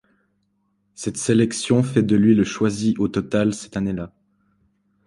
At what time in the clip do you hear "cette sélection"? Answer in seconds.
0.95-1.83